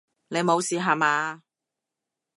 [0.29, 1.43] 你無事吓嘛！